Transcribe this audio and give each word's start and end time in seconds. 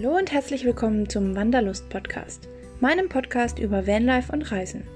Hallo 0.00 0.16
und 0.16 0.30
herzlich 0.30 0.64
willkommen 0.64 1.08
zum 1.08 1.34
Wanderlust 1.34 1.88
Podcast, 1.88 2.48
meinem 2.78 3.08
Podcast 3.08 3.58
über 3.58 3.84
Vanlife 3.84 4.32
und 4.32 4.52
Reisen. 4.52 4.86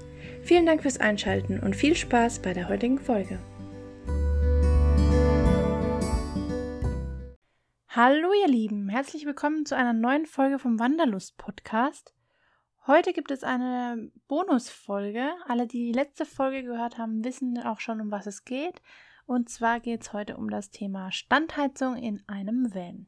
Vielen 0.43 0.65
Dank 0.65 0.81
fürs 0.81 0.97
Einschalten 0.97 1.59
und 1.59 1.75
viel 1.75 1.93
Spaß 1.93 2.41
bei 2.41 2.53
der 2.53 2.69
heutigen 2.69 2.97
Folge. 2.97 3.37
Hallo 7.89 8.31
ihr 8.31 8.47
Lieben, 8.47 8.87
herzlich 8.87 9.25
willkommen 9.25 9.65
zu 9.65 9.75
einer 9.75 9.91
neuen 9.91 10.25
Folge 10.25 10.57
vom 10.57 10.79
Wanderlust 10.79 11.35
Podcast. 11.35 12.13
Heute 12.87 13.11
gibt 13.11 13.31
es 13.31 13.43
eine 13.43 14.09
Bonusfolge. 14.29 15.33
Alle, 15.45 15.67
die 15.67 15.87
die 15.87 15.91
letzte 15.91 16.25
Folge 16.25 16.63
gehört 16.63 16.97
haben, 16.97 17.25
wissen 17.25 17.57
auch 17.57 17.81
schon, 17.81 17.99
um 17.99 18.09
was 18.09 18.25
es 18.25 18.45
geht. 18.45 18.81
Und 19.25 19.49
zwar 19.49 19.81
geht 19.81 20.03
es 20.03 20.13
heute 20.13 20.37
um 20.37 20.49
das 20.49 20.69
Thema 20.69 21.11
Standheizung 21.11 21.97
in 21.97 22.23
einem 22.25 22.73
Van. 22.73 23.07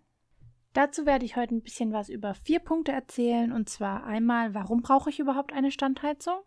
Dazu 0.75 1.05
werde 1.05 1.23
ich 1.23 1.37
heute 1.37 1.55
ein 1.55 1.61
bisschen 1.61 1.93
was 1.93 2.09
über 2.09 2.33
vier 2.33 2.59
Punkte 2.59 2.91
erzählen. 2.91 3.53
Und 3.53 3.69
zwar 3.69 4.03
einmal, 4.03 4.53
warum 4.53 4.81
brauche 4.81 5.09
ich 5.09 5.19
überhaupt 5.19 5.53
eine 5.53 5.71
Standheizung? 5.71 6.37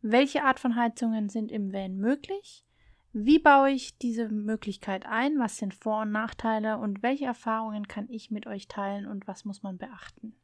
Welche 0.00 0.42
Art 0.42 0.58
von 0.58 0.74
Heizungen 0.74 1.28
sind 1.28 1.52
im 1.52 1.70
Van 1.70 1.98
möglich? 1.98 2.64
Wie 3.12 3.38
baue 3.38 3.70
ich 3.70 3.98
diese 3.98 4.30
Möglichkeit 4.30 5.04
ein? 5.04 5.38
Was 5.38 5.58
sind 5.58 5.74
Vor- 5.74 6.00
und 6.00 6.12
Nachteile? 6.12 6.78
Und 6.78 7.02
welche 7.02 7.26
Erfahrungen 7.26 7.86
kann 7.86 8.08
ich 8.08 8.30
mit 8.30 8.46
euch 8.46 8.68
teilen 8.68 9.04
und 9.06 9.28
was 9.28 9.44
muss 9.44 9.62
man 9.62 9.76
beachten? 9.76 10.34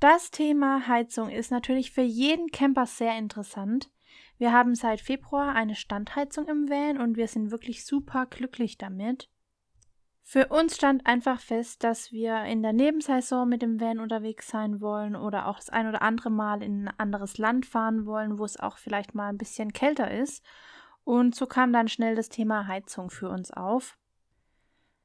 Das 0.00 0.32
Thema 0.32 0.88
Heizung 0.88 1.30
ist 1.30 1.52
natürlich 1.52 1.92
für 1.92 2.02
jeden 2.02 2.48
Camper 2.48 2.86
sehr 2.86 3.16
interessant. 3.16 3.88
Wir 4.36 4.52
haben 4.52 4.74
seit 4.74 5.00
Februar 5.00 5.54
eine 5.54 5.76
Standheizung 5.76 6.48
im 6.48 6.68
Van 6.68 7.00
und 7.00 7.16
wir 7.16 7.28
sind 7.28 7.52
wirklich 7.52 7.86
super 7.86 8.26
glücklich 8.26 8.78
damit. 8.78 9.30
Für 10.28 10.48
uns 10.48 10.74
stand 10.74 11.06
einfach 11.06 11.38
fest, 11.38 11.84
dass 11.84 12.10
wir 12.10 12.42
in 12.46 12.60
der 12.60 12.72
Nebensaison 12.72 13.48
mit 13.48 13.62
dem 13.62 13.80
Van 13.80 14.00
unterwegs 14.00 14.48
sein 14.48 14.80
wollen 14.80 15.14
oder 15.14 15.46
auch 15.46 15.54
das 15.54 15.70
ein 15.70 15.86
oder 15.86 16.02
andere 16.02 16.30
Mal 16.30 16.64
in 16.64 16.88
ein 16.88 16.94
anderes 16.98 17.38
Land 17.38 17.64
fahren 17.64 18.06
wollen, 18.06 18.36
wo 18.36 18.44
es 18.44 18.58
auch 18.58 18.76
vielleicht 18.76 19.14
mal 19.14 19.28
ein 19.28 19.38
bisschen 19.38 19.72
kälter 19.72 20.10
ist. 20.10 20.44
Und 21.04 21.36
so 21.36 21.46
kam 21.46 21.72
dann 21.72 21.86
schnell 21.86 22.16
das 22.16 22.28
Thema 22.28 22.66
Heizung 22.66 23.08
für 23.08 23.28
uns 23.28 23.52
auf. 23.52 23.96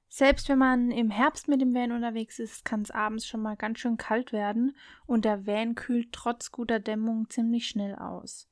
Selbst 0.09 0.49
wenn 0.49 0.57
man 0.57 0.89
im 0.89 1.11
Herbst 1.11 1.47
mit 1.47 1.61
dem 1.61 1.75
Van 1.75 1.91
unterwegs 1.91 2.39
ist, 2.39 2.65
kann 2.65 2.81
es 2.81 2.89
abends 2.89 3.27
schon 3.27 3.43
mal 3.43 3.55
ganz 3.55 3.77
schön 3.77 3.97
kalt 3.97 4.33
werden 4.33 4.75
und 5.05 5.23
der 5.23 5.45
Van 5.45 5.75
kühlt 5.75 6.13
trotz 6.13 6.51
guter 6.51 6.79
Dämmung 6.79 7.29
ziemlich 7.29 7.67
schnell 7.67 7.93
aus. 7.93 8.50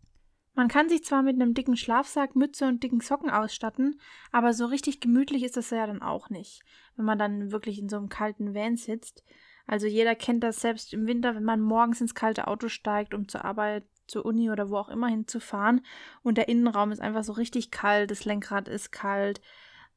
Man 0.60 0.68
kann 0.68 0.90
sich 0.90 1.06
zwar 1.06 1.24
mit 1.24 1.36
einem 1.36 1.54
dicken 1.54 1.78
Schlafsack, 1.78 2.36
Mütze 2.36 2.68
und 2.68 2.84
dicken 2.84 3.00
Socken 3.00 3.30
ausstatten, 3.30 3.98
aber 4.34 4.52
so 4.52 4.66
richtig 4.66 5.00
gemütlich 5.00 5.44
ist 5.44 5.56
das 5.56 5.70
ja 5.70 5.88
dann 5.88 6.02
auch 6.02 6.30
nicht, 6.30 6.64
wenn 6.98 7.06
man 7.06 7.18
dann 7.18 7.54
wirklich 7.54 7.80
in 7.80 7.88
so 7.88 7.96
einem 7.96 8.10
kalten 8.10 8.54
Van 8.54 8.76
sitzt. 8.76 9.24
Also 9.68 9.88
jeder 9.88 10.16
kennt 10.16 10.44
das 10.44 10.60
selbst 10.60 10.94
im 10.94 11.08
Winter, 11.08 11.34
wenn 11.34 11.46
man 11.46 11.62
morgens 11.62 12.02
ins 12.02 12.14
kalte 12.14 12.50
Auto 12.50 12.68
steigt, 12.68 13.14
um 13.14 13.30
zur 13.30 13.46
Arbeit, 13.46 13.86
zur 14.06 14.26
Uni 14.26 14.52
oder 14.52 14.70
wo 14.70 14.76
auch 14.76 14.90
immer 14.90 15.08
hinzufahren 15.08 15.80
und 16.24 16.38
der 16.38 16.50
Innenraum 16.50 16.92
ist 16.92 17.00
einfach 17.00 17.24
so 17.24 17.32
richtig 17.32 17.72
kalt, 17.72 18.12
das 18.12 18.26
Lenkrad 18.26 18.68
ist 18.68 18.92
kalt. 18.92 19.40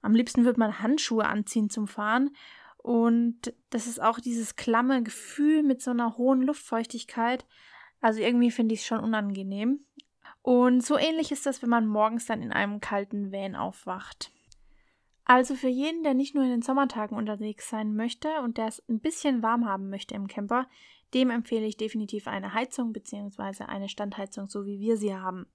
Am 0.00 0.14
liebsten 0.14 0.44
würde 0.44 0.60
man 0.60 0.78
Handschuhe 0.78 1.27
anziehen 1.27 1.70
zum 1.70 1.88
Fahren 1.88 2.36
und 2.77 3.52
das 3.70 3.88
ist 3.88 4.00
auch 4.00 4.20
dieses 4.20 4.55
klamme 4.55 5.02
Gefühl 5.02 5.64
mit 5.64 5.83
so 5.83 5.90
einer 5.90 6.18
hohen 6.18 6.40
Luftfeuchtigkeit. 6.40 7.46
Also 8.00 8.20
irgendwie 8.20 8.52
finde 8.52 8.74
ich 8.74 8.83
es 8.83 8.86
schon 8.86 9.00
unangenehm. 9.00 9.86
Und 10.43 10.85
so 10.85 10.98
ähnlich 10.98 11.31
ist 11.31 11.47
das, 11.47 11.62
wenn 11.62 11.71
man 11.71 11.87
morgens 11.87 12.27
dann 12.27 12.43
in 12.43 12.53
einem 12.53 12.81
kalten 12.81 13.31
Van 13.33 13.55
aufwacht. 13.55 14.33
Also 15.25 15.55
für 15.55 15.69
jeden, 15.69 16.03
der 16.03 16.15
nicht 16.15 16.35
nur 16.35 16.43
in 16.43 16.51
den 16.51 16.62
Sommertagen 16.62 17.17
unterwegs 17.17 17.71
sein 17.71 17.95
möchte 17.95 18.29
und 18.43 18.59
der 18.59 18.67
es 18.67 18.83
ein 18.89 19.01
bisschen 19.01 19.43
warm 19.43 19.67
haben 19.67 19.89
möchte 19.89 20.15
im 20.15 20.27
Camper, 20.27 20.67
dem 21.15 21.31
empfehle 21.31 21.67
ich 21.67 21.77
definitiv 21.77 22.27
eine 22.27 22.55
Heizung 22.55 22.93
bzw. 22.93 23.64
eine 23.64 23.89
Standheizung, 23.89 24.48
so 24.48 24.67
wie 24.67 24.81
wir 24.81 24.97
sie 24.97 25.14
haben. 25.14 25.47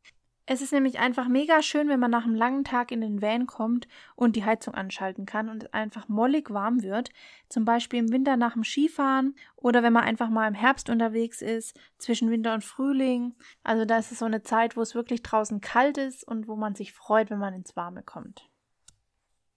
Es 0.49 0.61
ist 0.61 0.71
nämlich 0.71 0.97
einfach 0.97 1.27
mega 1.27 1.61
schön, 1.61 1.89
wenn 1.89 1.99
man 1.99 2.09
nach 2.09 2.23
einem 2.23 2.33
langen 2.33 2.63
Tag 2.63 2.93
in 2.93 3.01
den 3.01 3.21
Van 3.21 3.47
kommt 3.47 3.85
und 4.15 4.37
die 4.37 4.45
Heizung 4.45 4.75
anschalten 4.75 5.25
kann 5.25 5.49
und 5.49 5.63
es 5.63 5.73
einfach 5.73 6.07
mollig 6.07 6.49
warm 6.49 6.83
wird. 6.83 7.09
Zum 7.49 7.65
Beispiel 7.65 7.99
im 7.99 8.13
Winter 8.13 8.37
nach 8.37 8.53
dem 8.53 8.63
Skifahren 8.63 9.35
oder 9.57 9.83
wenn 9.83 9.91
man 9.91 10.05
einfach 10.05 10.29
mal 10.29 10.47
im 10.47 10.53
Herbst 10.53 10.89
unterwegs 10.89 11.41
ist, 11.41 11.77
zwischen 11.97 12.31
Winter 12.31 12.53
und 12.53 12.63
Frühling. 12.63 13.35
Also 13.65 13.83
da 13.83 13.97
ist 13.97 14.13
es 14.13 14.19
so 14.19 14.25
eine 14.25 14.41
Zeit, 14.41 14.77
wo 14.77 14.81
es 14.81 14.95
wirklich 14.95 15.21
draußen 15.21 15.59
kalt 15.59 15.97
ist 15.97 16.25
und 16.25 16.47
wo 16.47 16.55
man 16.55 16.75
sich 16.75 16.93
freut, 16.93 17.29
wenn 17.29 17.39
man 17.39 17.53
ins 17.53 17.75
Warme 17.75 18.01
kommt. 18.01 18.49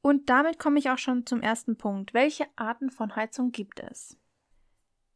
Und 0.03 0.29
damit 0.29 0.59
komme 0.59 0.81
ich 0.81 0.91
auch 0.91 0.99
schon 0.99 1.25
zum 1.25 1.41
ersten 1.41 1.77
Punkt. 1.77 2.15
Welche 2.15 2.47
Arten 2.57 2.91
von 2.91 3.15
Heizung 3.15 3.53
gibt 3.53 3.79
es? 3.79 4.20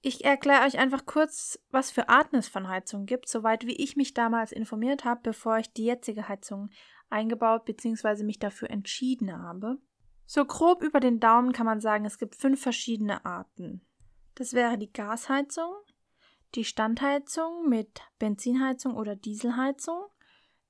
Ich 0.07 0.23
erkläre 0.23 0.67
euch 0.67 0.79
einfach 0.79 1.07
kurz, 1.07 1.59
was 1.71 1.91
für 1.91 2.11
Arten 2.11 2.37
es 2.37 2.47
von 2.47 2.69
Heizungen 2.69 3.07
gibt, 3.07 3.27
soweit 3.27 3.67
wie 3.67 3.77
ich 3.77 3.97
mich 3.97 4.13
damals 4.13 4.53
informiert 4.53 5.07
habe, 5.07 5.23
bevor 5.23 5.57
ich 5.57 5.73
die 5.73 5.87
jetzige 5.87 6.29
Heizung 6.29 6.69
eingebaut 7.09 7.65
bzw. 7.65 8.23
mich 8.23 8.39
dafür 8.39 8.69
entschieden 8.69 9.33
habe. 9.33 9.79
So 10.27 10.45
grob 10.45 10.83
über 10.83 11.01
den 11.01 11.21
Daumen 11.21 11.55
kann 11.55 11.65
man 11.65 11.81
sagen, 11.81 12.05
es 12.05 12.19
gibt 12.19 12.35
fünf 12.35 12.61
verschiedene 12.61 13.25
Arten. 13.25 13.81
Das 14.35 14.53
wäre 14.53 14.77
die 14.77 14.93
Gasheizung, 14.93 15.73
die 16.55 16.67
Standheizung 16.67 17.71
mit 17.71 18.03
Benzinheizung 18.19 18.97
oder 18.97 19.17
Dieselheizung, 19.17 20.05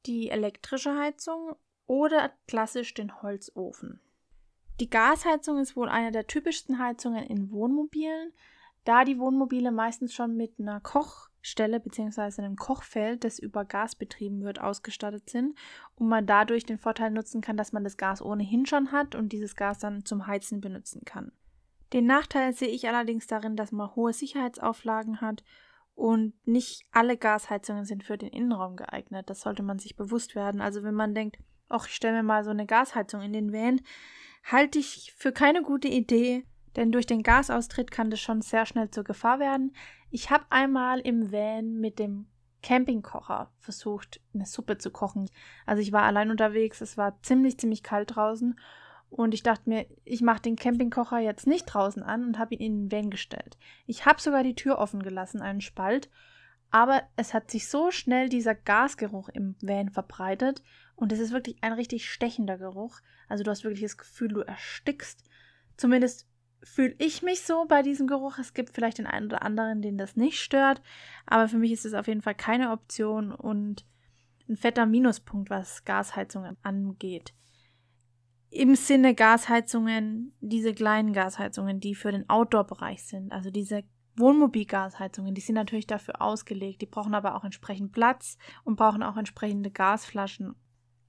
die 0.06 0.30
elektrische 0.30 0.96
Heizung 0.96 1.56
oder 1.86 2.32
klassisch 2.46 2.94
den 2.94 3.20
Holzofen. 3.20 4.00
Die 4.78 4.90
Gasheizung 4.90 5.58
ist 5.58 5.74
wohl 5.74 5.88
eine 5.88 6.12
der 6.12 6.28
typischsten 6.28 6.78
Heizungen 6.78 7.24
in 7.24 7.50
Wohnmobilen, 7.50 8.32
da 8.84 9.04
die 9.04 9.18
Wohnmobile 9.18 9.72
meistens 9.72 10.14
schon 10.14 10.36
mit 10.36 10.58
einer 10.58 10.80
Kochstelle 10.80 11.80
bzw. 11.80 12.42
einem 12.42 12.56
Kochfeld, 12.56 13.24
das 13.24 13.38
über 13.38 13.64
Gas 13.64 13.94
betrieben 13.94 14.44
wird, 14.44 14.60
ausgestattet 14.60 15.30
sind 15.30 15.58
und 15.96 16.08
man 16.08 16.26
dadurch 16.26 16.64
den 16.64 16.78
Vorteil 16.78 17.10
nutzen 17.10 17.40
kann, 17.40 17.56
dass 17.56 17.72
man 17.72 17.84
das 17.84 17.96
Gas 17.96 18.22
ohnehin 18.22 18.66
schon 18.66 18.92
hat 18.92 19.14
und 19.14 19.32
dieses 19.32 19.56
Gas 19.56 19.78
dann 19.78 20.04
zum 20.04 20.26
Heizen 20.26 20.60
benutzen 20.60 21.02
kann. 21.04 21.32
Den 21.92 22.06
Nachteil 22.06 22.54
sehe 22.54 22.68
ich 22.68 22.88
allerdings 22.88 23.26
darin, 23.26 23.56
dass 23.56 23.72
man 23.72 23.94
hohe 23.94 24.12
Sicherheitsauflagen 24.12 25.20
hat 25.20 25.44
und 25.94 26.34
nicht 26.46 26.86
alle 26.90 27.16
Gasheizungen 27.16 27.84
sind 27.84 28.02
für 28.02 28.18
den 28.18 28.30
Innenraum 28.30 28.76
geeignet. 28.76 29.30
Das 29.30 29.40
sollte 29.40 29.62
man 29.62 29.78
sich 29.78 29.96
bewusst 29.96 30.34
werden. 30.34 30.60
Also 30.60 30.82
wenn 30.82 30.94
man 30.94 31.14
denkt, 31.14 31.38
ach, 31.68 31.86
ich 31.86 31.94
stelle 31.94 32.16
mir 32.16 32.22
mal 32.22 32.44
so 32.44 32.50
eine 32.50 32.66
Gasheizung 32.66 33.22
in 33.22 33.32
den 33.32 33.52
Van, 33.52 33.80
halte 34.42 34.78
ich 34.78 35.14
für 35.16 35.32
keine 35.32 35.62
gute 35.62 35.88
Idee, 35.88 36.44
denn 36.76 36.92
durch 36.92 37.06
den 37.06 37.22
Gasaustritt 37.22 37.90
kann 37.90 38.10
das 38.10 38.20
schon 38.20 38.42
sehr 38.42 38.66
schnell 38.66 38.90
zur 38.90 39.04
Gefahr 39.04 39.38
werden. 39.38 39.74
Ich 40.10 40.30
habe 40.30 40.44
einmal 40.50 41.00
im 41.00 41.32
Van 41.32 41.80
mit 41.80 41.98
dem 41.98 42.26
Campingkocher 42.62 43.50
versucht, 43.58 44.20
eine 44.32 44.46
Suppe 44.46 44.78
zu 44.78 44.90
kochen. 44.90 45.28
Also 45.66 45.82
ich 45.82 45.92
war 45.92 46.02
allein 46.02 46.30
unterwegs, 46.30 46.80
es 46.80 46.96
war 46.96 47.20
ziemlich, 47.22 47.58
ziemlich 47.58 47.82
kalt 47.82 48.16
draußen 48.16 48.58
und 49.10 49.34
ich 49.34 49.42
dachte 49.42 49.68
mir, 49.68 49.86
ich 50.04 50.22
mache 50.22 50.42
den 50.42 50.56
Campingkocher 50.56 51.18
jetzt 51.18 51.46
nicht 51.46 51.66
draußen 51.66 52.02
an 52.02 52.24
und 52.24 52.38
habe 52.38 52.54
ihn 52.54 52.60
in 52.60 52.88
den 52.88 52.92
Van 52.92 53.10
gestellt. 53.10 53.58
Ich 53.86 54.06
habe 54.06 54.20
sogar 54.20 54.42
die 54.42 54.54
Tür 54.54 54.78
offen 54.78 55.02
gelassen, 55.02 55.42
einen 55.42 55.60
Spalt, 55.60 56.10
aber 56.70 57.02
es 57.16 57.34
hat 57.34 57.50
sich 57.50 57.68
so 57.68 57.90
schnell 57.90 58.28
dieser 58.28 58.54
Gasgeruch 58.54 59.28
im 59.28 59.54
Van 59.60 59.90
verbreitet 59.90 60.62
und 60.96 61.12
es 61.12 61.20
ist 61.20 61.32
wirklich 61.32 61.56
ein 61.60 61.72
richtig 61.72 62.10
stechender 62.10 62.58
Geruch. 62.58 62.98
Also 63.28 63.44
du 63.44 63.50
hast 63.50 63.62
wirklich 63.62 63.82
das 63.82 63.98
Gefühl, 63.98 64.28
du 64.28 64.40
erstickst. 64.40 65.22
Zumindest 65.76 66.26
fühle 66.64 66.94
ich 66.98 67.22
mich 67.22 67.42
so 67.42 67.66
bei 67.66 67.82
diesem 67.82 68.06
Geruch. 68.06 68.38
Es 68.38 68.54
gibt 68.54 68.70
vielleicht 68.74 68.98
den 68.98 69.06
einen 69.06 69.26
oder 69.26 69.42
anderen, 69.42 69.82
den 69.82 69.98
das 69.98 70.16
nicht 70.16 70.40
stört, 70.40 70.82
aber 71.26 71.48
für 71.48 71.58
mich 71.58 71.72
ist 71.72 71.84
es 71.84 71.94
auf 71.94 72.08
jeden 72.08 72.22
Fall 72.22 72.34
keine 72.34 72.70
Option 72.70 73.32
und 73.32 73.84
ein 74.48 74.56
fetter 74.56 74.86
Minuspunkt, 74.86 75.50
was 75.50 75.84
Gasheizungen 75.84 76.56
angeht. 76.62 77.32
Im 78.50 78.76
Sinne 78.76 79.14
Gasheizungen, 79.14 80.32
diese 80.40 80.74
kleinen 80.74 81.12
Gasheizungen, 81.12 81.80
die 81.80 81.94
für 81.94 82.12
den 82.12 82.28
Outdoor-Bereich 82.28 83.04
sind, 83.04 83.32
also 83.32 83.50
diese 83.50 83.84
Wohnmobilgasheizungen, 84.16 85.34
die 85.34 85.40
sind 85.40 85.56
natürlich 85.56 85.86
dafür 85.86 86.22
ausgelegt, 86.22 86.80
die 86.80 86.86
brauchen 86.86 87.14
aber 87.14 87.34
auch 87.34 87.44
entsprechend 87.44 87.92
Platz 87.92 88.38
und 88.62 88.76
brauchen 88.76 89.02
auch 89.02 89.16
entsprechende 89.16 89.70
Gasflaschen. 89.70 90.54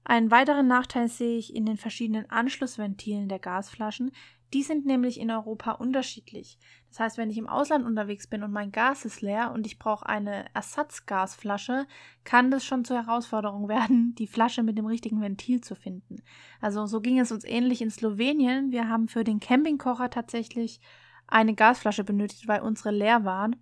Einen 0.08 0.30
weiteren 0.30 0.68
Nachteil 0.68 1.08
sehe 1.08 1.36
ich 1.36 1.52
in 1.52 1.66
den 1.66 1.76
verschiedenen 1.76 2.30
Anschlussventilen 2.30 3.28
der 3.28 3.40
Gasflaschen, 3.40 4.12
die 4.54 4.62
sind 4.62 4.86
nämlich 4.86 5.18
in 5.18 5.32
Europa 5.32 5.72
unterschiedlich. 5.72 6.60
Das 6.90 7.00
heißt, 7.00 7.18
wenn 7.18 7.28
ich 7.28 7.38
im 7.38 7.48
Ausland 7.48 7.84
unterwegs 7.84 8.28
bin 8.28 8.44
und 8.44 8.52
mein 8.52 8.70
Gas 8.70 9.04
ist 9.04 9.20
leer 9.20 9.50
und 9.52 9.66
ich 9.66 9.80
brauche 9.80 10.06
eine 10.06 10.44
Ersatzgasflasche, 10.54 11.88
kann 12.22 12.52
das 12.52 12.64
schon 12.64 12.84
zur 12.84 13.04
Herausforderung 13.04 13.68
werden, 13.68 14.14
die 14.14 14.28
Flasche 14.28 14.62
mit 14.62 14.78
dem 14.78 14.86
richtigen 14.86 15.20
Ventil 15.20 15.60
zu 15.60 15.74
finden. 15.74 16.22
Also 16.60 16.86
so 16.86 17.00
ging 17.00 17.18
es 17.18 17.32
uns 17.32 17.44
ähnlich 17.44 17.82
in 17.82 17.90
Slowenien. 17.90 18.70
Wir 18.70 18.88
haben 18.88 19.08
für 19.08 19.24
den 19.24 19.40
Campingkocher 19.40 20.08
tatsächlich 20.08 20.80
eine 21.26 21.56
Gasflasche 21.56 22.04
benötigt, 22.04 22.46
weil 22.46 22.60
unsere 22.60 22.92
leer 22.92 23.24
waren. 23.24 23.56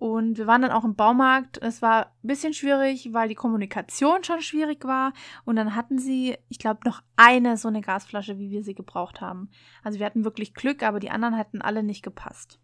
Und 0.00 0.38
wir 0.38 0.46
waren 0.46 0.62
dann 0.62 0.70
auch 0.70 0.84
im 0.84 0.94
Baumarkt. 0.94 1.58
Es 1.60 1.82
war 1.82 2.06
ein 2.06 2.26
bisschen 2.26 2.54
schwierig, 2.54 3.12
weil 3.12 3.28
die 3.28 3.34
Kommunikation 3.34 4.24
schon 4.24 4.40
schwierig 4.40 4.86
war. 4.86 5.12
Und 5.44 5.56
dann 5.56 5.76
hatten 5.76 5.98
sie, 5.98 6.38
ich 6.48 6.58
glaube, 6.58 6.80
noch 6.86 7.02
eine 7.16 7.58
so 7.58 7.68
eine 7.68 7.82
Gasflasche, 7.82 8.38
wie 8.38 8.50
wir 8.50 8.64
sie 8.64 8.74
gebraucht 8.74 9.20
haben. 9.20 9.50
Also 9.84 9.98
wir 9.98 10.06
hatten 10.06 10.24
wirklich 10.24 10.54
Glück, 10.54 10.82
aber 10.82 11.00
die 11.00 11.10
anderen 11.10 11.36
hatten 11.36 11.60
alle 11.60 11.82
nicht 11.82 12.02
gepasst. 12.02 12.58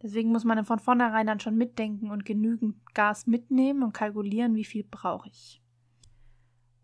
Deswegen 0.00 0.30
muss 0.30 0.44
man 0.44 0.64
von 0.64 0.78
vornherein 0.78 1.26
dann 1.26 1.40
schon 1.40 1.56
mitdenken 1.56 2.12
und 2.12 2.24
genügend 2.24 2.76
Gas 2.94 3.26
mitnehmen 3.26 3.82
und 3.82 3.92
kalkulieren, 3.92 4.54
wie 4.54 4.64
viel 4.64 4.84
brauche 4.88 5.28
ich. 5.28 5.60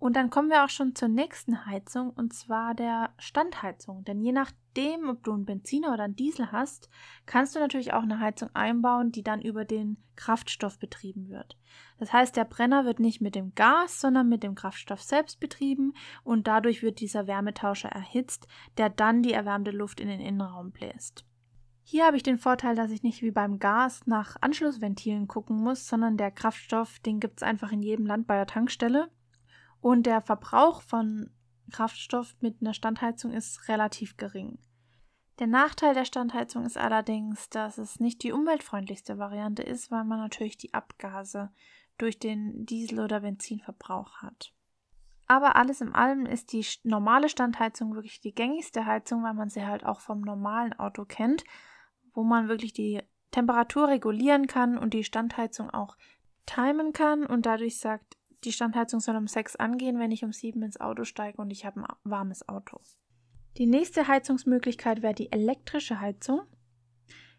Und 0.03 0.17
dann 0.17 0.31
kommen 0.31 0.51
wir 0.51 0.65
auch 0.65 0.69
schon 0.69 0.97
zur 0.97 1.07
nächsten 1.07 1.65
Heizung 1.65 2.11
und 2.11 2.35
zwar 2.35 2.75
der 2.75 3.11
Standheizung. 3.19 4.03
Denn 4.03 4.21
je 4.21 4.33
nachdem, 4.33 5.09
ob 5.09 5.23
du 5.23 5.33
einen 5.33 5.45
Benziner 5.45 5.93
oder 5.93 6.03
einen 6.03 6.17
Diesel 6.17 6.51
hast, 6.51 6.91
kannst 7.25 7.55
du 7.55 7.61
natürlich 7.61 7.93
auch 7.93 8.03
eine 8.03 8.19
Heizung 8.19 8.51
einbauen, 8.53 9.13
die 9.13 9.23
dann 9.23 9.41
über 9.41 9.65
den 9.65 9.99
Kraftstoff 10.17 10.81
betrieben 10.81 11.29
wird. 11.29 11.57
Das 12.01 12.13
heißt, 12.13 12.35
der 12.35 12.47
Brenner 12.47 12.85
wird 12.85 12.99
nicht 12.99 13.21
mit 13.21 13.37
dem 13.37 13.55
Gas, 13.55 14.01
sondern 14.01 14.29
mit 14.29 14.43
dem 14.43 14.57
Kraftstoff 14.57 15.01
selbst 15.01 15.39
betrieben 15.39 15.95
und 16.25 16.49
dadurch 16.49 16.83
wird 16.83 16.99
dieser 16.99 17.29
Wärmetauscher 17.29 17.91
erhitzt, 17.91 18.49
der 18.79 18.91
dann 18.91 19.23
die 19.23 19.33
erwärmte 19.33 19.71
Luft 19.71 20.01
in 20.01 20.09
den 20.09 20.21
Innenraum 20.21 20.73
bläst. 20.73 21.25
Hier 21.85 22.07
habe 22.07 22.17
ich 22.17 22.25
den 22.25 22.39
Vorteil, 22.39 22.75
dass 22.75 22.91
ich 22.91 23.05
nicht 23.05 23.23
wie 23.23 23.31
beim 23.31 23.61
Gas 23.61 24.05
nach 24.07 24.35
Anschlussventilen 24.41 25.29
gucken 25.29 25.63
muss, 25.63 25.87
sondern 25.87 26.17
der 26.17 26.33
Kraftstoff, 26.33 26.99
den 26.99 27.21
gibt 27.21 27.37
es 27.37 27.45
einfach 27.45 27.71
in 27.71 27.83
jedem 27.83 28.07
Land 28.07 28.27
bei 28.27 28.35
der 28.35 28.49
Tankstelle. 28.49 29.09
Und 29.83 30.07
der 30.07 30.23
Verbrauch 30.23 30.81
von 30.81 31.29
Kraftstoff 31.73 32.37
mit 32.41 32.63
einer 32.63 32.73
Standheizung 32.73 33.33
ist 33.33 33.69
relativ 33.69 34.17
gering. 34.17 34.59
Der 35.41 35.49
Nachteil 35.49 35.93
der 35.93 36.05
Standheizung 36.05 36.65
ist 36.65 36.79
allerdings, 36.79 37.51
dass 37.51 37.79
es 37.79 37.99
nicht 37.99 38.23
die 38.23 38.31
umweltfreundlichste 38.31 39.19
Variante 39.19 39.63
ist, 39.63 39.91
weil 39.91 40.05
man 40.05 40.21
natürlich 40.21 40.57
die 40.57 40.73
Abgase 40.73 41.51
durch 41.99 42.19
den 42.21 42.65
Diesel- 42.65 43.01
oder 43.01 43.21
Benzinverbrauch 43.21 44.23
hat. 44.23 44.55
Aber 45.27 45.57
alles 45.57 45.81
in 45.81 45.95
allem 45.95 46.27
ist 46.27 46.53
die 46.53 46.65
normale 46.85 47.29
Standheizung 47.29 47.95
wirklich 47.95 48.21
die 48.21 48.35
gängigste 48.35 48.87
Heizung, 48.87 49.25
weil 49.25 49.35
man 49.35 49.49
sie 49.49 49.67
halt 49.67 49.85
auch 49.85 50.01
vom 50.01 50.21
normalen 50.21 50.75
Auto 50.75 51.05
kennt, 51.05 51.43
wo 52.15 52.23
man 52.23 52.49
wirklich 52.49 52.73
die 52.73 53.03
Temperatur 53.33 53.89
regulieren 53.89 54.47
kann 54.47 54.79
und 54.79 54.95
die 54.95 55.05
Standheizung 55.05 55.71
auch 55.71 55.97
timen 56.47 56.93
kann 56.93 57.27
und 57.27 57.47
dadurch 57.47 57.81
sagt, 57.81 58.17
die 58.45 58.53
Standheizung 58.53 59.01
soll 59.01 59.17
um 59.17 59.27
sechs 59.27 59.57
angehen, 59.57 59.99
wenn 59.99 60.11
ich 60.11 60.25
um 60.25 60.33
sieben 60.33 60.63
ins 60.63 60.81
Auto 60.81 61.05
steige 61.05 61.41
und 61.41 61.51
ich 61.51 61.65
habe 61.65 61.81
ein 61.81 61.87
warmes 62.05 62.49
Auto. 62.49 62.81
Die 63.59 63.67
nächste 63.67 64.09
Heizungsmöglichkeit 64.09 65.03
wäre 65.03 65.15
die 65.15 65.31
elektrische 65.31 66.01
Heizung. 66.01 66.41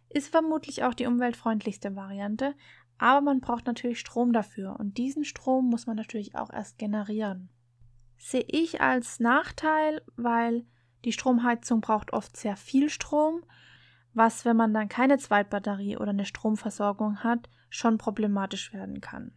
Ist 0.10 0.30
vermutlich 0.30 0.84
auch 0.84 0.94
die 0.94 1.08
umweltfreundlichste 1.08 1.96
Variante, 1.96 2.54
aber 3.00 3.22
man 3.22 3.42
braucht 3.42 3.66
natürlich 3.66 4.00
Strom 4.00 4.32
dafür 4.32 4.80
und 4.80 4.98
diesen 4.98 5.26
Strom 5.26 5.70
muss 5.70 5.88
man 5.88 5.96
natürlich 5.96 6.36
auch 6.36 6.52
erst 6.52 6.78
generieren. 6.78 7.50
Sehe 8.18 8.46
ich 8.48 8.80
als 8.80 9.20
Nachteil, 9.20 10.02
weil 10.16 10.66
die 11.04 11.12
Stromheizung 11.12 11.82
braucht 11.82 12.14
oft 12.14 12.38
sehr 12.38 12.56
viel 12.56 12.90
Strom, 12.90 13.44
was, 14.14 14.46
wenn 14.46 14.56
man 14.56 14.74
dann 14.74 14.88
keine 14.88 15.18
Zweitbatterie 15.18 15.98
oder 15.98 16.12
eine 16.12 16.26
Stromversorgung 16.26 17.24
hat, 17.24 17.50
schon 17.70 17.98
problematisch 17.98 18.72
werden 18.72 19.02
kann. 19.02 19.34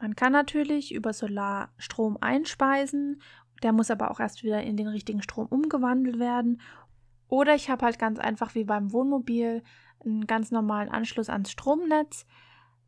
Man 0.00 0.14
kann 0.14 0.32
natürlich 0.32 0.94
über 0.94 1.12
Solar 1.12 1.70
Strom 1.76 2.18
einspeisen, 2.20 3.20
der 3.62 3.72
muss 3.72 3.90
aber 3.90 4.10
auch 4.10 4.20
erst 4.20 4.44
wieder 4.44 4.62
in 4.62 4.76
den 4.76 4.86
richtigen 4.86 5.22
Strom 5.22 5.46
umgewandelt 5.46 6.18
werden. 6.18 6.60
Oder 7.28 7.54
ich 7.54 7.68
habe 7.68 7.84
halt 7.84 7.98
ganz 7.98 8.18
einfach 8.18 8.54
wie 8.54 8.64
beim 8.64 8.92
Wohnmobil 8.92 9.62
einen 10.04 10.26
ganz 10.26 10.50
normalen 10.50 10.88
Anschluss 10.88 11.28
ans 11.28 11.50
Stromnetz, 11.50 12.26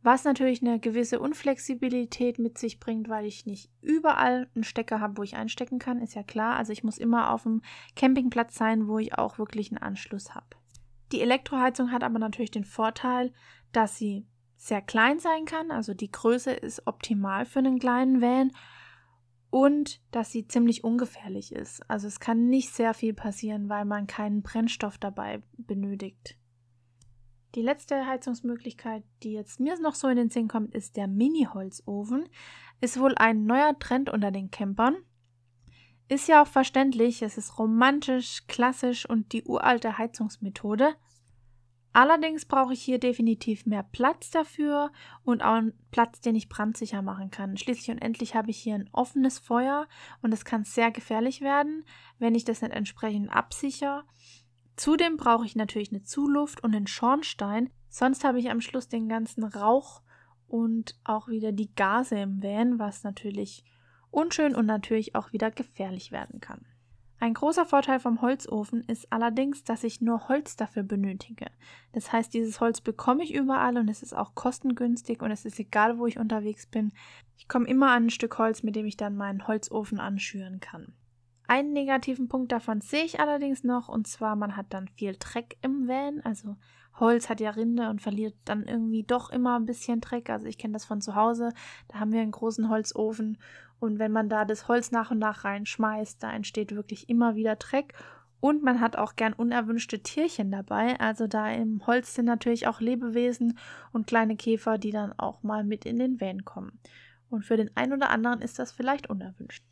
was 0.02 0.24
natürlich 0.24 0.62
eine 0.62 0.80
gewisse 0.80 1.20
Unflexibilität 1.20 2.38
mit 2.38 2.56
sich 2.56 2.80
bringt, 2.80 3.08
weil 3.08 3.26
ich 3.26 3.44
nicht 3.44 3.70
überall 3.82 4.48
einen 4.54 4.64
Stecker 4.64 5.00
habe, 5.00 5.18
wo 5.18 5.22
ich 5.22 5.36
einstecken 5.36 5.78
kann, 5.78 6.00
ist 6.00 6.14
ja 6.14 6.22
klar. 6.22 6.56
Also 6.56 6.72
ich 6.72 6.84
muss 6.84 6.96
immer 6.96 7.30
auf 7.30 7.42
dem 7.42 7.60
Campingplatz 7.96 8.54
sein, 8.54 8.88
wo 8.88 8.98
ich 8.98 9.18
auch 9.18 9.38
wirklich 9.38 9.70
einen 9.70 9.82
Anschluss 9.82 10.34
habe. 10.34 10.46
Die 11.12 11.20
Elektroheizung 11.20 11.90
hat 11.92 12.02
aber 12.02 12.18
natürlich 12.18 12.52
den 12.52 12.64
Vorteil, 12.64 13.32
dass 13.72 13.98
sie 13.98 14.26
sehr 14.60 14.82
klein 14.82 15.18
sein 15.18 15.46
kann, 15.46 15.70
also 15.70 15.94
die 15.94 16.10
Größe 16.10 16.52
ist 16.52 16.86
optimal 16.86 17.46
für 17.46 17.60
einen 17.60 17.78
kleinen 17.78 18.20
Van 18.20 18.52
und 19.48 20.00
dass 20.10 20.30
sie 20.30 20.46
ziemlich 20.46 20.84
ungefährlich 20.84 21.52
ist. 21.52 21.88
Also 21.88 22.06
es 22.06 22.20
kann 22.20 22.48
nicht 22.48 22.74
sehr 22.74 22.92
viel 22.92 23.14
passieren, 23.14 23.70
weil 23.70 23.86
man 23.86 24.06
keinen 24.06 24.42
Brennstoff 24.42 24.98
dabei 24.98 25.42
benötigt. 25.56 26.36
Die 27.54 27.62
letzte 27.62 28.06
Heizungsmöglichkeit, 28.06 29.02
die 29.22 29.32
jetzt 29.32 29.60
mir 29.60 29.80
noch 29.80 29.94
so 29.94 30.08
in 30.08 30.16
den 30.16 30.30
Sinn 30.30 30.46
kommt, 30.46 30.74
ist 30.74 30.96
der 30.96 31.08
Mini-Holzofen. 31.08 32.28
Ist 32.82 33.00
wohl 33.00 33.14
ein 33.16 33.46
neuer 33.46 33.76
Trend 33.78 34.10
unter 34.10 34.30
den 34.30 34.50
Campern. 34.50 34.96
Ist 36.08 36.28
ja 36.28 36.42
auch 36.42 36.46
verständlich, 36.46 37.22
es 37.22 37.38
ist 37.38 37.58
romantisch, 37.58 38.46
klassisch 38.46 39.08
und 39.08 39.32
die 39.32 39.44
uralte 39.44 39.96
Heizungsmethode. 39.96 40.94
Allerdings 41.92 42.44
brauche 42.44 42.72
ich 42.72 42.82
hier 42.82 43.00
definitiv 43.00 43.66
mehr 43.66 43.82
Platz 43.82 44.31
dafür 44.31 44.92
und 45.25 45.42
auch 45.42 45.54
einen 45.54 45.72
Platz, 45.90 46.20
den 46.20 46.37
ich 46.37 46.48
brandsicher 46.48 47.02
machen 47.02 47.31
kann. 47.32 47.56
Schließlich 47.56 47.90
und 47.90 47.98
endlich 47.98 48.37
habe 48.37 48.50
ich 48.50 48.58
hier 48.58 48.76
ein 48.76 48.88
offenes 48.92 49.40
Feuer 49.40 49.88
und 50.22 50.32
es 50.32 50.44
kann 50.44 50.64
sehr 50.64 50.92
gefährlich 50.92 51.40
werden, 51.40 51.84
wenn 52.19 52.37
ich 52.37 52.44
das 52.44 52.62
nicht 52.62 52.72
entsprechend 52.72 53.31
absichere. 53.31 54.04
Zudem 54.76 55.16
brauche 55.16 55.44
ich 55.44 55.56
natürlich 55.56 55.90
eine 55.90 56.04
Zuluft 56.04 56.62
und 56.62 56.76
einen 56.76 56.87
Schornstein, 56.87 57.70
sonst 57.88 58.22
habe 58.22 58.38
ich 58.38 58.50
am 58.50 58.60
Schluss 58.60 58.88
den 58.88 59.08
ganzen 59.08 59.42
Rauch 59.42 60.02
und 60.46 60.98
auch 61.04 61.28
wieder 61.28 61.50
die 61.50 61.75
Gase 61.75 62.19
im 62.20 62.42
Van, 62.42 62.78
was 62.78 63.02
natürlich 63.02 63.64
unschön 64.10 64.54
und 64.54 64.66
natürlich 64.66 65.16
auch 65.16 65.32
wieder 65.32 65.50
gefährlich 65.50 66.12
werden 66.12 66.40
kann. 66.40 66.64
Ein 67.22 67.34
großer 67.34 67.67
Vorteil 67.67 68.00
vom 68.00 68.22
Holzofen 68.22 68.82
ist 68.84 69.12
allerdings, 69.12 69.62
dass 69.62 69.84
ich 69.84 70.00
nur 70.00 70.28
Holz 70.28 70.56
dafür 70.56 70.82
benötige. 70.82 71.46
Das 71.93 72.12
heißt, 72.12 72.32
dieses 72.32 72.61
Holz 72.61 72.81
bekomme 72.81 73.22
ich 73.22 73.34
überall 73.34 73.76
und 73.76 73.88
es 73.88 74.02
ist 74.02 74.17
auch 74.17 74.34
kostengünstig 74.34 75.20
und 75.20 75.31
es 75.31 75.44
ist 75.44 75.61
egal, 75.61 75.99
wo 75.99 76.06
ich 76.06 76.19
unterwegs 76.19 76.67
bin. 76.67 76.93
Ich 77.37 77.46
komme 77.46 77.69
immer 77.69 77.90
an 77.90 78.06
ein 78.06 78.11
Stück 78.11 78.38
Holz, 78.38 78.62
mit 78.62 78.75
dem 78.75 78.87
ich 78.87 78.96
dann 78.96 79.17
meinen 79.17 79.46
Holzofen 79.46 80.00
anschüren 80.00 80.61
kann. 80.61 80.94
Einen 81.50 81.73
negativen 81.73 82.29
Punkt 82.29 82.52
davon 82.52 82.81
sehe 82.81 83.02
ich 83.02 83.19
allerdings 83.19 83.64
noch, 83.64 83.88
und 83.88 84.06
zwar 84.06 84.37
man 84.37 84.55
hat 84.56 84.67
dann 84.69 84.87
viel 84.87 85.17
Dreck 85.19 85.56
im 85.62 85.88
Van. 85.88 86.20
Also 86.23 86.55
Holz 87.00 87.29
hat 87.29 87.41
ja 87.41 87.50
Rinde 87.50 87.91
und 87.91 88.00
verliert 88.00 88.37
dann 88.44 88.62
irgendwie 88.62 89.02
doch 89.02 89.31
immer 89.31 89.58
ein 89.58 89.67
bisschen 89.67 90.00
Dreck. 90.00 90.31
Also 90.31 90.47
ich 90.47 90.58
kenne 90.58 90.75
das 90.75 90.85
von 90.85 91.00
zu 91.00 91.17
Hause. 91.17 91.49
Da 91.88 91.99
haben 91.99 92.12
wir 92.12 92.20
einen 92.20 92.31
großen 92.31 92.70
Holzofen 92.70 93.37
und 93.81 93.99
wenn 93.99 94.12
man 94.12 94.29
da 94.29 94.44
das 94.44 94.69
Holz 94.69 94.93
nach 94.93 95.11
und 95.11 95.19
nach 95.19 95.43
reinschmeißt, 95.43 96.23
da 96.23 96.32
entsteht 96.32 96.76
wirklich 96.76 97.08
immer 97.08 97.35
wieder 97.35 97.56
Dreck. 97.56 97.94
Und 98.38 98.62
man 98.62 98.81
hat 98.81 98.94
auch 98.94 99.17
gern 99.17 99.32
unerwünschte 99.32 100.05
Tierchen 100.05 100.52
dabei. 100.52 101.00
Also 101.00 101.26
da 101.26 101.50
im 101.50 101.85
Holz 101.85 102.14
sind 102.14 102.26
natürlich 102.26 102.69
auch 102.69 102.80
Lebewesen 102.80 103.59
und 103.90 104.07
kleine 104.07 104.37
Käfer, 104.37 104.78
die 104.78 104.92
dann 104.92 105.19
auch 105.19 105.42
mal 105.42 105.64
mit 105.64 105.85
in 105.85 105.99
den 105.99 106.21
Van 106.21 106.45
kommen. 106.45 106.78
Und 107.28 107.45
für 107.45 107.57
den 107.57 107.76
einen 107.76 107.95
oder 107.95 108.11
anderen 108.11 108.40
ist 108.40 108.61
das 108.61 108.71
vielleicht 108.71 109.11
unerwünscht. 109.11 109.64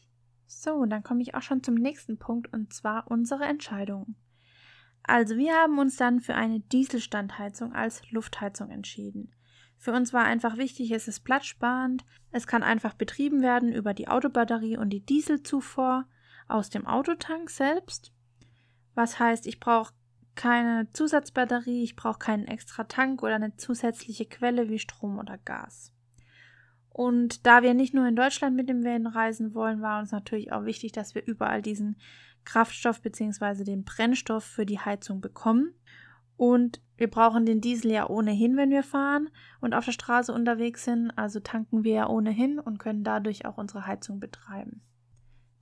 So, 0.48 0.84
dann 0.86 1.02
komme 1.02 1.22
ich 1.22 1.34
auch 1.34 1.42
schon 1.42 1.62
zum 1.62 1.74
nächsten 1.74 2.18
Punkt 2.18 2.52
und 2.52 2.72
zwar 2.72 3.10
unsere 3.10 3.44
Entscheidungen. 3.44 4.16
Also 5.02 5.36
wir 5.36 5.54
haben 5.54 5.78
uns 5.78 5.96
dann 5.96 6.20
für 6.20 6.34
eine 6.34 6.60
Dieselstandheizung 6.60 7.74
als 7.74 8.02
Luftheizung 8.10 8.70
entschieden. 8.70 9.34
Für 9.76 9.92
uns 9.92 10.12
war 10.12 10.24
einfach 10.24 10.56
wichtig, 10.56 10.90
es 10.90 11.06
ist 11.06 11.20
platzsparend, 11.20 12.04
es 12.32 12.46
kann 12.46 12.62
einfach 12.62 12.94
betrieben 12.94 13.42
werden 13.42 13.72
über 13.72 13.94
die 13.94 14.08
Autobatterie 14.08 14.78
und 14.78 14.90
die 14.90 15.04
Dieselzufuhr 15.04 16.06
aus 16.48 16.70
dem 16.70 16.86
Autotank 16.86 17.50
selbst. 17.50 18.12
Was 18.94 19.18
heißt, 19.20 19.46
ich 19.46 19.60
brauche 19.60 19.92
keine 20.34 20.90
Zusatzbatterie, 20.90 21.84
ich 21.84 21.94
brauche 21.94 22.18
keinen 22.18 22.46
extra 22.46 22.84
Tank 22.84 23.22
oder 23.22 23.34
eine 23.34 23.56
zusätzliche 23.56 24.24
Quelle 24.24 24.68
wie 24.68 24.78
Strom 24.78 25.18
oder 25.18 25.36
Gas. 25.38 25.92
Und 26.98 27.46
da 27.46 27.62
wir 27.62 27.74
nicht 27.74 27.94
nur 27.94 28.08
in 28.08 28.16
Deutschland 28.16 28.56
mit 28.56 28.68
dem 28.68 28.82
Van 28.82 29.06
reisen 29.06 29.54
wollen, 29.54 29.80
war 29.80 30.00
uns 30.00 30.10
natürlich 30.10 30.50
auch 30.50 30.64
wichtig, 30.64 30.90
dass 30.90 31.14
wir 31.14 31.24
überall 31.24 31.62
diesen 31.62 31.94
Kraftstoff 32.44 33.00
bzw. 33.02 33.62
den 33.62 33.84
Brennstoff 33.84 34.42
für 34.42 34.66
die 34.66 34.80
Heizung 34.80 35.20
bekommen. 35.20 35.74
Und 36.36 36.82
wir 36.96 37.08
brauchen 37.08 37.46
den 37.46 37.60
Diesel 37.60 37.92
ja 37.92 38.10
ohnehin, 38.10 38.56
wenn 38.56 38.70
wir 38.70 38.82
fahren 38.82 39.30
und 39.60 39.74
auf 39.74 39.84
der 39.84 39.92
Straße 39.92 40.32
unterwegs 40.32 40.86
sind. 40.86 41.12
Also 41.12 41.38
tanken 41.38 41.84
wir 41.84 41.94
ja 41.94 42.08
ohnehin 42.08 42.58
und 42.58 42.78
können 42.78 43.04
dadurch 43.04 43.46
auch 43.46 43.58
unsere 43.58 43.86
Heizung 43.86 44.18
betreiben. 44.18 44.82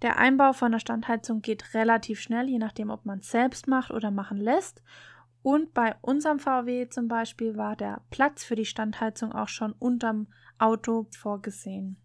Der 0.00 0.16
Einbau 0.16 0.54
von 0.54 0.72
der 0.72 0.78
Standheizung 0.78 1.42
geht 1.42 1.74
relativ 1.74 2.18
schnell, 2.18 2.48
je 2.48 2.58
nachdem, 2.58 2.88
ob 2.88 3.04
man 3.04 3.18
es 3.18 3.30
selbst 3.30 3.68
macht 3.68 3.90
oder 3.90 4.10
machen 4.10 4.38
lässt. 4.38 4.82
Und 5.42 5.74
bei 5.74 5.96
unserem 6.00 6.38
VW 6.38 6.88
zum 6.88 7.08
Beispiel 7.08 7.58
war 7.58 7.76
der 7.76 8.00
Platz 8.10 8.42
für 8.42 8.56
die 8.56 8.64
Standheizung 8.64 9.32
auch 9.32 9.48
schon 9.48 9.72
unterm 9.72 10.28
Auto 10.58 11.06
vorgesehen. 11.10 11.96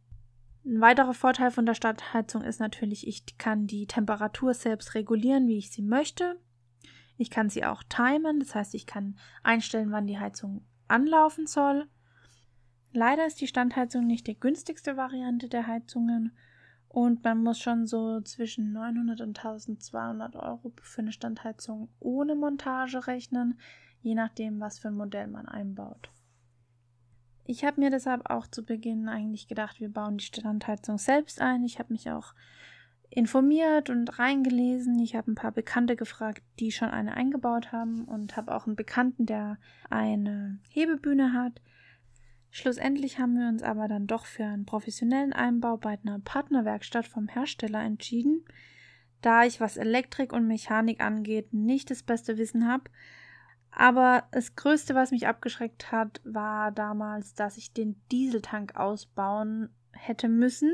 Ein 0.64 0.82
weiterer 0.82 1.14
Vorteil 1.14 1.50
von 1.50 1.66
der 1.66 1.74
Standheizung 1.74 2.44
ist 2.44 2.60
natürlich, 2.60 3.08
ich 3.08 3.38
kann 3.38 3.66
die 3.66 3.88
Temperatur 3.88 4.54
selbst 4.54 4.94
regulieren, 4.94 5.48
wie 5.48 5.58
ich 5.58 5.72
sie 5.72 5.82
möchte. 5.82 6.40
Ich 7.18 7.30
kann 7.30 7.50
sie 7.50 7.66
auch 7.66 7.84
timen, 7.84 8.40
das 8.40 8.54
heißt, 8.54 8.76
ich 8.76 8.86
kann 8.86 9.18
einstellen, 9.44 9.92
wann 9.92 10.08
die 10.08 10.20
Heizung 10.20 10.66
anlaufen 10.88 11.48
soll. 11.48 11.88
Leider 12.94 13.26
ist 13.26 13.42
die 13.42 13.48
Standheizung 13.48 14.06
nicht 14.06 14.28
die 14.28 14.40
günstigste 14.40 14.98
Variante 14.98 15.48
der 15.48 15.66
Heizungen 15.66 16.36
und 16.90 17.24
man 17.24 17.42
muss 17.42 17.58
schon 17.58 17.88
so 17.88 18.20
zwischen 18.22 18.74
900 18.74 19.22
und 19.22 19.38
1200 19.38 20.36
Euro 20.36 20.74
für 20.82 21.02
eine 21.02 21.14
Standheizung 21.14 21.90
ohne 22.00 22.36
Montage 22.36 23.08
rechnen. 23.08 23.60
je 24.02 24.16
nachdem, 24.16 24.60
was 24.60 24.80
für 24.80 24.88
ein 24.88 24.96
Modell 24.96 25.28
man 25.28 25.48
einbaut. 25.48 26.10
Ich 27.46 27.66
habe 27.66 27.82
mir 27.82 27.90
deshalb 27.90 28.30
auch 28.30 28.48
zu 28.48 28.64
Beginn 28.64 29.10
eigentlich 29.10 29.48
gedacht, 29.48 29.80
wir 29.80 29.90
bauen 29.90 30.18
die 30.18 30.26
Standheizung 30.26 30.98
selbst 30.98 31.42
ein. 31.42 31.64
Ich 31.64 31.80
habe 31.80 31.92
mich 31.92 32.10
auch 32.10 32.34
informiert 33.10 33.90
und 33.90 34.20
reingelesen. 34.20 34.98
Ich 35.00 35.16
habe 35.16 35.32
ein 35.32 35.36
paar 35.36 35.52
Bekannte 35.52 35.96
gefragt, 35.96 36.42
die 36.60 36.72
schon 36.72 36.90
eine 36.90 37.16
eingebaut 37.16 37.72
haben 37.72 38.06
und 38.06 38.38
habe 38.38 38.56
auch 38.56 38.66
einen 38.66 38.78
Bekannten, 38.78 39.26
der 39.26 39.58
eine 39.90 40.60
Hebebühne 40.70 41.34
hat. 41.34 41.62
Schlussendlich 42.52 43.20
haben 43.20 43.38
wir 43.38 43.48
uns 43.48 43.64
aber 43.64 43.88
dann 43.88 44.08
doch 44.08 44.26
für 44.26 44.46
einen 44.46 44.66
professionellen 44.66 45.34
Einbau 45.34 45.78
bei 45.78 45.98
einer 46.04 46.20
Partnerwerkstatt 46.20 47.08
vom 47.08 47.28
Hersteller 47.28 47.82
entschieden, 47.82 48.46
da 49.22 49.46
ich, 49.46 49.60
was 49.60 49.78
Elektrik 49.78 50.34
und 50.34 50.48
Mechanik 50.48 51.02
angeht, 51.02 51.54
nicht 51.54 51.92
das 51.92 52.04
beste 52.04 52.38
Wissen 52.38 52.68
habe. 52.68 52.86
Aber 53.72 54.26
das 54.32 54.56
Größte, 54.56 54.96
was 54.96 55.12
mich 55.12 55.28
abgeschreckt 55.28 55.92
hat, 55.92 56.22
war 56.24 56.72
damals, 56.72 57.34
dass 57.34 57.58
ich 57.58 57.74
den 57.74 58.02
Dieseltank 58.12 58.76
ausbauen 58.76 59.70
hätte 59.94 60.28
müssen 60.28 60.74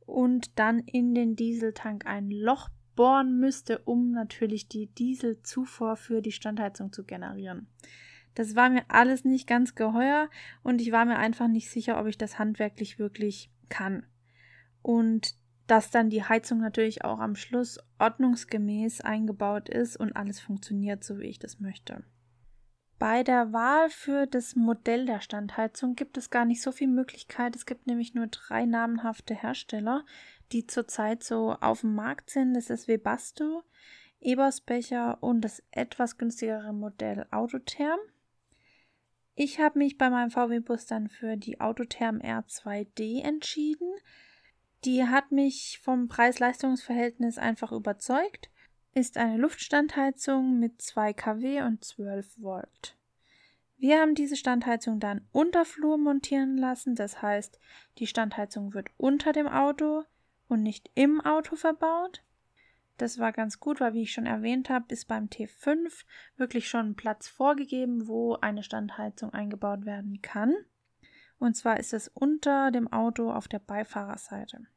und 0.00 0.58
dann 0.58 0.80
in 0.80 1.14
den 1.14 1.36
Dieseltank 1.36 2.06
ein 2.06 2.30
Loch 2.30 2.68
bohren 2.96 3.38
müsste, 3.38 3.78
um 3.80 4.10
natürlich 4.10 4.68
die 4.68 4.86
Dieselzufuhr 4.86 5.96
für 5.96 6.22
die 6.22 6.32
Standheizung 6.32 6.92
zu 6.92 7.04
generieren. 7.04 7.68
Das 8.34 8.56
war 8.56 8.68
mir 8.68 8.84
alles 8.88 9.24
nicht 9.24 9.46
ganz 9.46 9.74
geheuer 9.74 10.28
und 10.62 10.80
ich 10.80 10.90
war 10.90 11.04
mir 11.04 11.18
einfach 11.18 11.48
nicht 11.48 11.70
sicher, 11.70 12.00
ob 12.00 12.06
ich 12.06 12.18
das 12.18 12.38
handwerklich 12.38 12.98
wirklich 12.98 13.50
kann. 13.68 14.06
Und 14.82 15.36
dass 15.66 15.90
dann 15.90 16.10
die 16.10 16.24
Heizung 16.24 16.60
natürlich 16.60 17.04
auch 17.04 17.20
am 17.20 17.36
Schluss 17.36 17.78
ordnungsgemäß 17.98 19.00
eingebaut 19.00 19.68
ist 19.68 19.96
und 19.96 20.14
alles 20.14 20.40
funktioniert, 20.40 21.04
so 21.04 21.18
wie 21.20 21.26
ich 21.26 21.38
das 21.38 21.60
möchte. 21.60 22.04
Bei 22.98 23.22
der 23.22 23.52
Wahl 23.52 23.90
für 23.90 24.26
das 24.26 24.54
Modell 24.54 25.06
der 25.06 25.20
Standheizung 25.20 25.96
gibt 25.96 26.16
es 26.16 26.30
gar 26.30 26.44
nicht 26.44 26.62
so 26.62 26.70
viel 26.72 26.88
Möglichkeit. 26.88 27.56
Es 27.56 27.66
gibt 27.66 27.86
nämlich 27.86 28.14
nur 28.14 28.28
drei 28.28 28.64
namenhafte 28.64 29.34
Hersteller, 29.34 30.04
die 30.52 30.66
zurzeit 30.66 31.24
so 31.24 31.52
auf 31.60 31.80
dem 31.80 31.94
Markt 31.94 32.30
sind. 32.30 32.54
Das 32.54 32.70
ist 32.70 32.86
Webasto, 32.86 33.64
Ebersbecher 34.20 35.18
und 35.20 35.40
das 35.40 35.62
etwas 35.72 36.18
günstigere 36.18 36.72
Modell 36.72 37.26
Autotherm. 37.30 37.98
Ich 39.34 39.58
habe 39.58 39.80
mich 39.80 39.98
bei 39.98 40.10
meinem 40.10 40.30
VW-Bus 40.30 40.86
dann 40.86 41.08
für 41.08 41.36
die 41.36 41.60
Autotherm 41.60 42.18
R2D 42.18 43.24
entschieden. 43.24 43.92
Die 44.84 45.02
hat 45.04 45.32
mich 45.32 45.80
vom 45.82 46.06
Preis-Leistungs-Verhältnis 46.06 47.38
einfach 47.38 47.72
überzeugt. 47.72 48.50
Ist 48.96 49.16
eine 49.16 49.38
Luftstandheizung 49.38 50.60
mit 50.60 50.80
2 50.80 51.14
kW 51.14 51.62
und 51.62 51.82
12 51.82 52.40
Volt. 52.40 52.96
Wir 53.76 53.98
haben 53.98 54.14
diese 54.14 54.36
Standheizung 54.36 55.00
dann 55.00 55.26
unter 55.32 55.64
Flur 55.64 55.98
montieren 55.98 56.56
lassen, 56.56 56.94
das 56.94 57.20
heißt, 57.20 57.58
die 57.98 58.06
Standheizung 58.06 58.72
wird 58.72 58.90
unter 58.96 59.32
dem 59.32 59.48
Auto 59.48 60.04
und 60.46 60.62
nicht 60.62 60.92
im 60.94 61.20
Auto 61.20 61.56
verbaut. 61.56 62.22
Das 62.96 63.18
war 63.18 63.32
ganz 63.32 63.58
gut, 63.58 63.80
weil, 63.80 63.94
wie 63.94 64.02
ich 64.02 64.12
schon 64.12 64.26
erwähnt 64.26 64.70
habe, 64.70 64.86
ist 64.90 65.08
beim 65.08 65.26
T5 65.26 66.04
wirklich 66.36 66.68
schon 66.68 66.94
Platz 66.94 67.26
vorgegeben, 67.26 68.06
wo 68.06 68.36
eine 68.36 68.62
Standheizung 68.62 69.32
eingebaut 69.32 69.86
werden 69.86 70.22
kann. 70.22 70.54
Und 71.40 71.56
zwar 71.56 71.80
ist 71.80 71.92
es 71.92 72.06
unter 72.06 72.70
dem 72.70 72.92
Auto 72.92 73.32
auf 73.32 73.48
der 73.48 73.58
Beifahrerseite. 73.58 74.68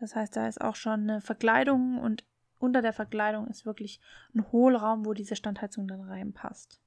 Das 0.00 0.16
heißt, 0.16 0.34
da 0.34 0.48
ist 0.48 0.60
auch 0.60 0.74
schon 0.74 1.08
eine 1.08 1.20
Verkleidung 1.20 1.98
und 1.98 2.24
unter 2.64 2.82
der 2.82 2.92
Verkleidung 2.92 3.46
ist 3.46 3.66
wirklich 3.66 4.00
ein 4.34 4.50
Hohlraum, 4.50 5.04
wo 5.06 5.12
diese 5.12 5.36
Standheizung 5.36 5.86
dann 5.86 6.00
reinpasst. 6.00 6.80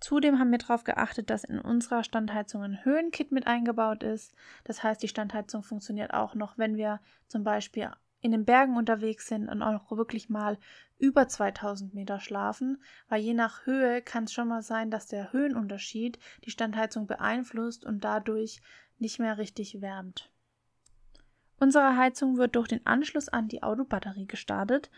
Zudem 0.00 0.40
haben 0.40 0.50
wir 0.50 0.58
darauf 0.58 0.82
geachtet, 0.82 1.30
dass 1.30 1.44
in 1.44 1.60
unserer 1.60 2.02
Standheizung 2.02 2.62
ein 2.62 2.84
Höhenkit 2.84 3.30
mit 3.30 3.46
eingebaut 3.46 4.02
ist. 4.02 4.34
Das 4.64 4.82
heißt, 4.82 5.00
die 5.00 5.08
Standheizung 5.08 5.62
funktioniert 5.62 6.12
auch 6.12 6.34
noch, 6.34 6.58
wenn 6.58 6.76
wir 6.76 7.00
zum 7.28 7.44
Beispiel 7.44 7.88
in 8.20 8.32
den 8.32 8.44
Bergen 8.44 8.76
unterwegs 8.76 9.28
sind 9.28 9.48
und 9.48 9.62
auch 9.62 9.92
wirklich 9.92 10.28
mal 10.28 10.58
über 10.98 11.28
2000 11.28 11.94
Meter 11.94 12.18
schlafen, 12.18 12.82
weil 13.08 13.20
je 13.20 13.34
nach 13.34 13.66
Höhe 13.66 14.02
kann 14.02 14.24
es 14.24 14.32
schon 14.32 14.48
mal 14.48 14.62
sein, 14.62 14.90
dass 14.90 15.06
der 15.06 15.32
Höhenunterschied 15.32 16.18
die 16.44 16.50
Standheizung 16.50 17.06
beeinflusst 17.06 17.84
und 17.84 18.02
dadurch 18.02 18.60
nicht 18.98 19.20
mehr 19.20 19.38
richtig 19.38 19.80
wärmt. 19.80 20.31
Unsere 21.58 21.96
Heizung 21.96 22.36
wird 22.38 22.56
durch 22.56 22.68
den 22.68 22.84
Anschluss 22.86 23.28
an 23.28 23.48
die 23.48 23.62
Autobatterie 23.62 24.26
gestartet. 24.26 24.90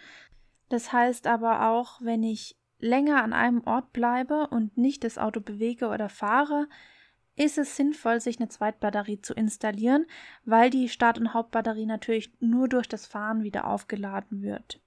Das 0.68 0.92
heißt 0.92 1.26
aber 1.26 1.68
auch, 1.68 2.00
wenn 2.00 2.22
ich 2.22 2.56
länger 2.78 3.22
an 3.22 3.32
einem 3.32 3.62
Ort 3.64 3.92
bleibe 3.92 4.48
und 4.48 4.76
nicht 4.76 5.04
das 5.04 5.18
Auto 5.18 5.40
bewege 5.40 5.88
oder 5.88 6.08
fahre, 6.08 6.68
ist 7.36 7.58
es 7.58 7.76
sinnvoll, 7.76 8.20
sich 8.20 8.38
eine 8.38 8.48
Zweitbatterie 8.48 9.20
zu 9.20 9.34
installieren, 9.34 10.06
weil 10.44 10.70
die 10.70 10.88
Start- 10.88 11.18
und 11.18 11.34
Hauptbatterie 11.34 11.86
natürlich 11.86 12.32
nur 12.40 12.68
durch 12.68 12.88
das 12.88 13.06
Fahren 13.06 13.42
wieder 13.42 13.66
aufgeladen 13.66 14.42
wird. 14.42 14.80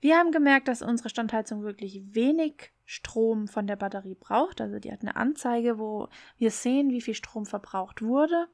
Wir 0.00 0.18
haben 0.18 0.32
gemerkt, 0.32 0.68
dass 0.68 0.82
unsere 0.82 1.08
Standheizung 1.08 1.62
wirklich 1.62 2.14
wenig 2.14 2.72
Strom 2.84 3.48
von 3.48 3.66
der 3.66 3.76
Batterie 3.76 4.16
braucht. 4.18 4.60
Also 4.60 4.78
die 4.78 4.92
hat 4.92 5.00
eine 5.00 5.16
Anzeige, 5.16 5.78
wo 5.78 6.08
wir 6.36 6.50
sehen, 6.50 6.90
wie 6.90 7.00
viel 7.00 7.14
Strom 7.14 7.46
verbraucht 7.46 8.02
wurde. 8.02 8.48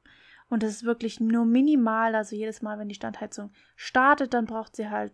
Und 0.50 0.62
das 0.62 0.73
ist 0.73 0.85
wirklich 0.85 1.21
nur 1.21 1.47
minimal. 1.47 2.14
Also 2.14 2.37
jedes 2.37 2.61
Mal, 2.61 2.78
wenn 2.78 2.88
die 2.88 2.95
Standheizung 2.95 3.52
startet, 3.76 4.35
dann 4.35 4.45
braucht 4.45 4.76
sie 4.76 4.90
halt 4.90 5.12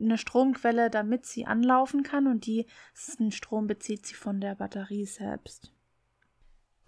eine 0.00 0.16
Stromquelle, 0.16 0.88
damit 0.88 1.26
sie 1.26 1.44
anlaufen 1.44 2.04
kann. 2.04 2.26
Und 2.26 2.46
diesen 2.46 3.32
Strom 3.32 3.66
bezieht 3.66 4.06
sie 4.06 4.14
von 4.14 4.40
der 4.40 4.54
Batterie 4.54 5.04
selbst. 5.04 5.72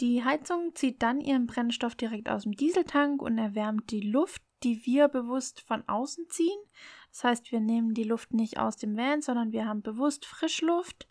Die 0.00 0.24
Heizung 0.24 0.74
zieht 0.74 1.02
dann 1.02 1.20
ihren 1.20 1.46
Brennstoff 1.46 1.94
direkt 1.94 2.30
aus 2.30 2.44
dem 2.44 2.52
Dieseltank 2.52 3.20
und 3.20 3.36
erwärmt 3.36 3.90
die 3.90 4.00
Luft, 4.00 4.40
die 4.62 4.86
wir 4.86 5.08
bewusst 5.08 5.60
von 5.60 5.86
außen 5.86 6.30
ziehen. 6.30 6.58
Das 7.10 7.24
heißt, 7.24 7.52
wir 7.52 7.60
nehmen 7.60 7.92
die 7.92 8.04
Luft 8.04 8.32
nicht 8.32 8.58
aus 8.58 8.76
dem 8.76 8.96
Van, 8.96 9.20
sondern 9.20 9.52
wir 9.52 9.66
haben 9.66 9.82
bewusst 9.82 10.24
Frischluft. 10.24 11.09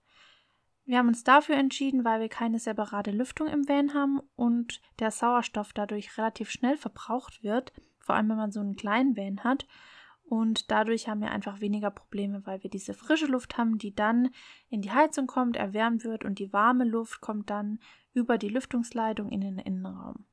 Wir 0.89 0.97
haben 0.97 1.09
uns 1.09 1.23
dafür 1.23 1.55
entschieden, 1.55 2.03
weil 2.03 2.19
wir 2.19 2.29
keine 2.29 2.57
separate 2.57 3.11
Lüftung 3.11 3.45
im 3.45 3.69
Van 3.69 3.93
haben 3.93 4.21
und 4.35 4.81
der 4.97 5.11
Sauerstoff 5.11 5.71
dadurch 5.71 6.17
relativ 6.17 6.49
schnell 6.49 6.77
verbraucht 6.77 7.43
wird, 7.43 7.73
vor 7.99 8.15
allem 8.15 8.27
wenn 8.29 8.37
man 8.37 8.51
so 8.51 8.59
einen 8.59 8.75
kleinen 8.75 9.15
Van 9.15 9.43
hat. 9.43 9.67
Und 10.23 10.71
dadurch 10.71 11.07
haben 11.07 11.21
wir 11.21 11.29
einfach 11.29 11.61
weniger 11.61 11.91
Probleme, 11.91 12.43
weil 12.47 12.63
wir 12.63 12.71
diese 12.71 12.95
frische 12.95 13.27
Luft 13.27 13.55
haben, 13.55 13.77
die 13.77 13.93
dann 13.93 14.31
in 14.69 14.81
die 14.81 14.89
Heizung 14.89 15.27
kommt, 15.27 15.57
erwärmt 15.57 16.05
wird 16.05 16.25
und 16.25 16.39
die 16.39 16.51
warme 16.53 16.85
Luft 16.85 17.21
kommt 17.21 17.51
dann 17.51 17.77
über 18.13 18.39
die 18.39 18.49
Lüftungsleitung 18.49 19.29
in 19.29 19.41
den 19.41 19.59
Innenraum. 19.59 20.25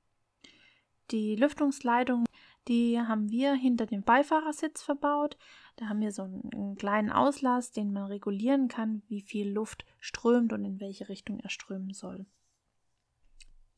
Die 1.11 1.37
Lüftungsleitung, 1.37 2.25
die 2.69 3.01
haben 3.01 3.31
wir 3.31 3.55
hinter 3.55 3.87
dem 3.87 4.03
Beifahrersitz 4.03 4.83
verbaut. 4.83 5.37
Da 5.77 5.89
haben 5.89 6.01
wir 6.01 6.13
so 6.13 6.23
einen, 6.23 6.77
kleinen 6.77 7.11
Auslass, 7.11 7.71
den 7.71 7.93
man 7.93 8.07
regulieren 8.07 8.69
kann, 8.69 9.03
wie 9.09 9.21
viel 9.21 9.51
Luft 9.51 9.85
strömt 10.01 10.53
und 10.53 10.65
in 10.65 10.81
welche 10.81 11.09
Richtung 11.09 11.39
er 11.41 11.51
strömen 11.51 11.93
soll. 11.93 12.27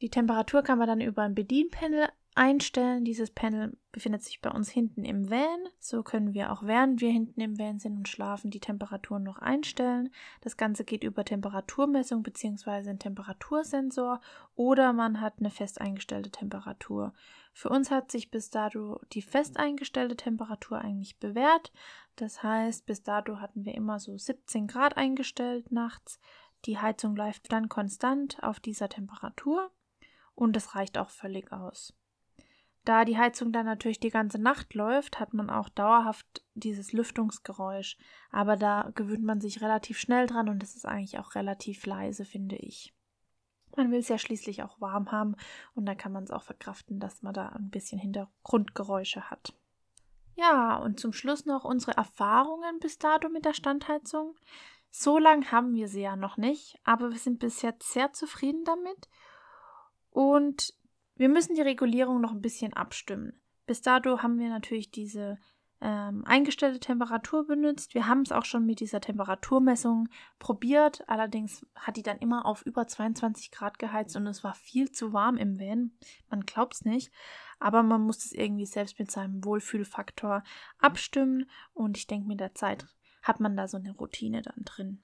Die 0.01 0.11
Temperatur 0.11 0.63
kann 0.63 0.79
man 0.79 0.87
dann 0.87 1.01
über 1.01 1.23
ein 1.23 1.35
Bedienpanel 1.35 2.09
einstellen. 2.39 3.05
Dieses 3.05 3.31
Panel 3.31 3.77
befindet 3.93 4.23
sich 4.23 4.41
bei 4.41 4.51
uns 4.51 4.71
hinten 4.71 5.05
im 5.05 5.29
Van. 5.29 5.69
So 5.81 6.03
können 6.03 6.33
wir 6.33 6.53
auch 6.53 6.63
während 6.63 7.01
wir 7.01 7.11
hinten 7.11 7.41
im 7.41 7.59
Van 7.59 7.81
sind 7.81 7.97
und 7.97 8.09
schlafen 8.09 8.51
die 8.51 8.61
Temperaturen 8.61 9.25
noch 9.25 9.39
einstellen. 9.39 10.11
Das 10.41 10.57
Ganze 10.57 10.85
geht 10.85 11.03
über 11.03 11.25
Temperaturmessung 11.25 12.23
bzw. 12.23 12.71
einen 12.71 12.99
Temperatursensor 13.01 14.21
oder 14.55 14.93
man 14.93 15.21
hat 15.21 15.35
eine 15.41 15.51
fest 15.51 15.81
eingestellte 15.81 16.31
Temperatur. 16.31 17.13
Für 17.53 17.71
uns 17.71 17.91
hat 17.91 18.13
sich 18.13 18.31
bis 18.31 18.51
dato 18.51 19.01
die 19.13 19.23
fest 19.23 19.59
eingestellte 19.59 20.17
Temperatur 20.17 20.79
eigentlich 20.79 21.19
bewährt. 21.19 21.73
Das 22.15 22.43
heißt, 22.43 22.87
bis 22.87 23.03
dato 23.03 23.41
hatten 23.41 23.65
wir 23.65 23.75
immer 23.75 23.99
so 23.99 24.17
17 24.17 24.69
Grad 24.69 24.97
eingestellt 24.97 25.73
nachts. 25.73 26.21
Die 26.67 26.79
Heizung 26.79 27.17
läuft 27.17 27.51
dann 27.53 27.69
konstant 27.69 28.43
auf 28.43 28.61
dieser 28.61 28.89
Temperatur 28.89 29.73
und 30.37 30.55
das 30.55 30.77
reicht 30.77 30.99
auch 30.99 31.11
völlig 31.11 31.53
aus. 31.53 31.98
Da 32.89 33.05
die 33.05 33.19
Heizung 33.19 33.53
dann 33.53 33.67
natürlich 33.67 34.01
die 34.01 34.09
ganze 34.09 34.39
Nacht 34.39 34.73
läuft, 34.73 35.21
hat 35.21 35.35
man 35.35 35.51
auch 35.51 35.69
dauerhaft 35.69 36.43
dieses 36.55 36.95
Lüftungsgeräusch. 36.95 37.99
Aber 38.31 38.57
da 38.57 38.93
gewöhnt 38.95 39.25
man 39.25 39.43
sich 39.43 39.61
relativ 39.61 39.99
schnell 39.99 40.27
dran 40.27 40.49
und 40.49 40.63
es 40.63 40.75
ist 40.75 40.87
eigentlich 40.87 41.19
auch 41.19 41.35
relativ 41.35 41.85
leise, 41.85 42.25
finde 42.25 42.57
ich. 42.57 42.95
Man 43.77 43.91
will 43.91 43.99
es 43.99 44.09
ja 44.09 44.17
schließlich 44.17 44.63
auch 44.63 44.81
warm 44.81 45.13
haben 45.13 45.37
und 45.75 45.85
dann 45.85 45.99
kann 45.99 46.13
man 46.13 46.25
es 46.25 46.31
auch 46.31 46.45
verkraften, 46.45 46.99
dass 46.99 47.21
man 47.21 47.35
da 47.35 47.51
ein 47.51 47.69
bisschen 47.69 47.99
Hintergrundgeräusche 47.99 49.29
hat. 49.29 49.53
Ja, 50.37 50.77
und 50.79 50.99
zum 50.99 51.13
Schluss 51.13 51.45
noch 51.45 51.67
unsere 51.67 51.95
Erfahrungen 51.95 52.79
bis 52.81 52.97
dato 52.97 53.29
mit 53.29 53.45
der 53.45 53.53
Standheizung. 53.53 54.35
So 54.89 55.19
lang 55.19 55.53
haben 55.53 55.75
wir 55.75 55.89
sie 55.89 56.01
ja 56.01 56.17
noch 56.17 56.39
nicht, 56.39 56.81
aber 56.85 57.11
wir 57.11 57.19
sind 57.19 57.39
bisher 57.39 57.75
sehr 57.83 58.15
zufrieden 58.15 58.65
damit. 58.65 59.11
Und 60.09 60.73
wir 61.19 61.29
müssen 61.29 61.55
die 61.55 61.63
Regulierung 61.63 62.21
noch 62.21 62.33
ein 62.33 62.41
bisschen 62.41 62.73
abstimmen. 62.73 63.41
Bis 63.67 63.83
dato 63.83 64.23
haben 64.23 64.39
wir 64.39 64.49
natürlich 64.49 64.91
diese 64.91 65.39
ähm, 65.81 66.25
eingestellte 66.25 66.81
Temperatur 66.81 67.47
benutzt. 67.47 67.95
Wir 67.95 68.07
haben 68.07 68.23
es 68.23 68.33
auch 68.33 68.45
schon 68.45 68.67
mit 68.67 68.81
dieser 68.81 69.01
Temperaturmessung 69.01 70.09
probiert. 70.39 71.05
Allerdings 71.09 71.67
hat 71.75 71.97
die 71.97 72.03
dann 72.03 72.19
immer 72.19 72.47
auf 72.47 72.63
über 72.63 72.87
22 72.87 73.51
Grad 73.51 73.79
geheizt 73.79 74.17
und 74.17 74.27
es 74.27 74.43
war 74.43 74.55
viel 74.55 74.91
zu 74.91 75.13
warm 75.13 75.37
im 75.37 75.61
Van. 75.61 75.93
Man 76.31 76.41
glaubt 76.41 76.75
es 76.75 76.85
nicht. 76.85 77.13
Aber 77.61 77.83
man 77.83 78.03
muss 78.03 78.25
es 78.25 78.33
irgendwie 78.33 78.67
selbst 78.67 78.99
mit 78.99 79.11
seinem 79.11 79.45
Wohlfühlfaktor 79.45 80.43
abstimmen. 80.79 81.49
Und 81.75 81.97
ich 81.97 82.07
denke, 82.07 82.27
mit 82.27 82.41
der 82.41 82.55
Zeit 82.55 82.87
hat 83.23 83.41
man 83.41 83.57
da 83.57 83.69
so 83.69 83.77
eine 83.77 83.93
Routine 83.93 84.43
dann 84.43 84.65
drin. 84.65 85.03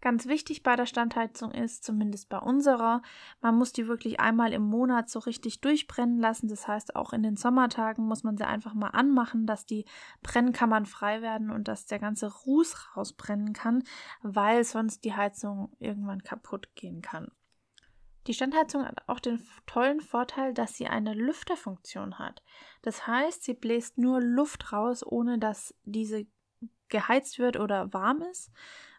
Ganz 0.00 0.26
wichtig 0.26 0.62
bei 0.62 0.76
der 0.76 0.86
Standheizung 0.86 1.50
ist, 1.50 1.82
zumindest 1.82 2.28
bei 2.28 2.38
unserer, 2.38 3.02
man 3.40 3.56
muss 3.56 3.72
die 3.72 3.88
wirklich 3.88 4.20
einmal 4.20 4.52
im 4.52 4.62
Monat 4.62 5.10
so 5.10 5.18
richtig 5.18 5.60
durchbrennen 5.60 6.20
lassen. 6.20 6.46
Das 6.46 6.68
heißt, 6.68 6.94
auch 6.94 7.12
in 7.12 7.24
den 7.24 7.36
Sommertagen 7.36 8.06
muss 8.06 8.22
man 8.22 8.36
sie 8.36 8.46
einfach 8.46 8.74
mal 8.74 8.90
anmachen, 8.90 9.44
dass 9.44 9.66
die 9.66 9.86
Brennkammern 10.22 10.86
frei 10.86 11.20
werden 11.20 11.50
und 11.50 11.66
dass 11.66 11.86
der 11.86 11.98
ganze 11.98 12.32
Ruß 12.32 12.96
rausbrennen 12.96 13.52
kann, 13.52 13.82
weil 14.22 14.62
sonst 14.62 15.04
die 15.04 15.14
Heizung 15.14 15.72
irgendwann 15.80 16.22
kaputt 16.22 16.68
gehen 16.76 17.02
kann. 17.02 17.32
Die 18.28 18.34
Standheizung 18.34 18.84
hat 18.84 19.08
auch 19.08 19.18
den 19.18 19.44
tollen 19.66 20.00
Vorteil, 20.00 20.54
dass 20.54 20.76
sie 20.76 20.86
eine 20.86 21.14
Lüfterfunktion 21.14 22.20
hat. 22.20 22.44
Das 22.82 23.06
heißt, 23.08 23.42
sie 23.42 23.54
bläst 23.54 23.98
nur 23.98 24.20
Luft 24.20 24.72
raus, 24.72 25.04
ohne 25.04 25.40
dass 25.40 25.74
diese 25.84 26.26
geheizt 26.88 27.38
wird 27.38 27.58
oder 27.58 27.92
warm 27.92 28.22
ist 28.22 28.52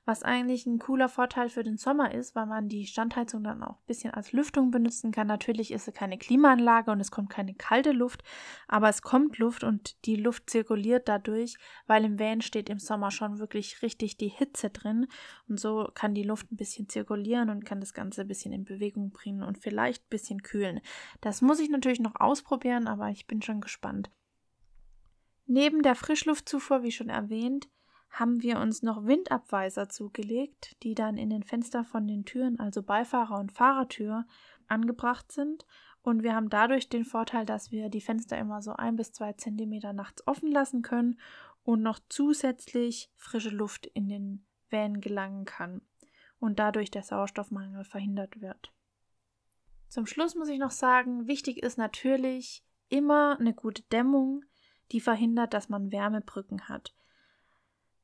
was 0.10 0.24
eigentlich 0.24 0.66
ein 0.66 0.80
cooler 0.80 1.08
Vorteil 1.08 1.50
für 1.50 1.63
den 1.63 1.78
Sommer 1.78 2.16
ist, 2.16 2.34
weil 2.34 2.48
man 2.48 2.68
die 2.68 2.88
Standheizung 2.88 3.44
dann 3.44 3.62
auch 3.62 3.75
ein 3.75 3.86
bisschen 3.86 4.12
als 4.12 4.32
Lüftung 4.32 4.72
benutzen 4.72 5.12
kann. 5.12 5.28
Natürlich 5.28 5.70
ist 5.70 5.88
es 5.88 5.94
keine 5.94 6.18
Klimaanlage 6.18 6.89
und 6.89 7.00
es 7.00 7.12
kommt 7.12 7.30
keine 7.30 7.54
kalte 7.54 7.92
Luft, 7.92 8.24
aber 8.68 8.89
es 8.89 9.04
kommt 9.04 9.38
Luft 9.38 9.63
und 9.63 10.04
die 10.08 10.16
Luft 10.16 10.50
zirkuliert 10.50 11.08
dadurch, 11.08 11.60
weil 11.86 12.06
im 12.06 12.18
Van 12.18 12.42
steht 12.42 12.72
im 12.72 12.80
Sommer 12.80 13.12
schon 13.12 13.38
wirklich 13.38 13.84
richtig 13.84 14.18
die 14.18 14.30
Hitze 14.30 14.72
drin 14.72 15.06
und 15.48 15.60
so 15.60 15.92
kann 15.94 16.16
die 16.16 16.24
Luft 16.24 16.51
ein 16.51 16.58
bisschen 16.58 16.89
zirkulieren 16.89 17.51
und 17.51 17.63
kann 17.63 17.80
das 17.80 17.94
Ganze 17.94 18.22
ein 18.22 18.28
bisschen 18.28 18.51
in 18.51 18.66
Bewegung 18.66 19.12
bringen 19.12 19.44
und 19.44 19.60
vielleicht 19.60 20.06
ein 20.06 20.10
bisschen 20.10 20.42
kühlen. 20.42 20.82
Das 21.22 21.44
muss 21.44 21.60
ich 21.60 21.70
natürlich 21.70 22.00
noch 22.00 22.16
ausprobieren, 22.16 22.88
aber 22.88 23.10
ich 23.10 23.28
bin 23.28 23.44
schon 23.44 23.62
gespannt. 23.62 24.10
Neben 25.46 25.84
der 25.84 25.94
Frischluftzufuhr, 25.94 26.82
wie 26.82 26.92
schon 26.92 27.10
erwähnt, 27.10 27.70
haben 28.10 28.42
wir 28.42 28.60
uns 28.60 28.82
noch 28.82 29.06
Windabweiser 29.06 29.89
zugelegt, 29.89 30.75
die 30.84 30.96
dann 30.96 31.18
in 31.18 31.30
den 31.30 31.44
Fenster 31.44 31.84
von 31.84 32.08
den 32.08 32.25
Türen, 32.25 32.60
also 32.60 32.82
Beifahrer- 32.82 33.39
und 33.39 33.51
Fahrertür, 33.51 34.25
angebracht 34.68 35.32
sind. 35.32 35.66
Und 36.01 36.24
wir 36.24 36.34
haben 36.34 36.50
dadurch 36.50 36.89
den 36.89 37.06
Vorteil, 37.06 37.46
dass 37.46 37.72
wir 37.72 37.89
die 37.89 38.01
Fenster 38.01 38.38
immer 38.38 38.62
so 38.62 38.74
ein 38.74 38.96
bis 38.96 39.12
zwei 39.12 39.34
Zentimeter 39.34 39.94
nachts 39.94 40.25
offen 40.28 40.51
lassen 40.51 40.82
können 40.82 41.20
und 41.63 41.82
noch 41.82 42.00
zusätzlich 42.10 43.12
frische 43.16 43.50
Luft 43.50 43.86
in 43.86 44.08
den 44.10 44.46
Van 44.70 45.01
gelangen 45.01 45.46
kann 45.46 45.82
und 46.39 46.60
dadurch 46.60 46.89
der 46.89 47.04
Sauerstoffmangel 47.04 47.84
verhindert 47.84 48.42
wird. 48.42 48.74
Zum 49.88 50.06
Schluss 50.06 50.36
muss 50.36 50.50
ich 50.50 50.60
noch 50.60 50.72
sagen, 50.72 51.28
wichtig 51.28 51.62
ist 51.62 51.78
natürlich 51.78 52.63
immer 52.89 53.38
eine 53.39 53.54
gute 53.54 53.84
Dämmung, 53.84 54.46
die 54.92 55.00
verhindert, 55.00 55.54
dass 55.54 55.70
man 55.70 55.92
Wärmebrücken 55.92 56.70
hat. 56.70 56.96